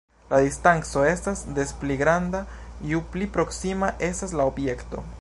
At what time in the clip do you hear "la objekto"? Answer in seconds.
4.43-5.09